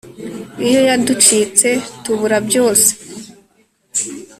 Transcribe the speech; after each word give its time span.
iyo 0.67 0.81
yaducitse 0.89 1.69
tubura 2.03 2.37
byose 2.47 2.91